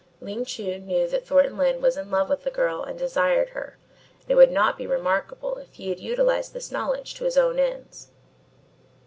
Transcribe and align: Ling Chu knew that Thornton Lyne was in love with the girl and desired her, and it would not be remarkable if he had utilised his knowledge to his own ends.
Ling 0.19 0.45
Chu 0.45 0.79
knew 0.79 1.07
that 1.09 1.27
Thornton 1.27 1.57
Lyne 1.59 1.79
was 1.79 1.95
in 1.95 2.09
love 2.09 2.27
with 2.27 2.41
the 2.43 2.49
girl 2.49 2.81
and 2.81 2.97
desired 2.97 3.49
her, 3.49 3.77
and 4.21 4.31
it 4.31 4.33
would 4.33 4.51
not 4.51 4.75
be 4.75 4.87
remarkable 4.87 5.57
if 5.59 5.73
he 5.75 5.89
had 5.89 5.99
utilised 5.99 6.53
his 6.55 6.71
knowledge 6.71 7.13
to 7.13 7.23
his 7.23 7.37
own 7.37 7.59
ends. 7.59 8.09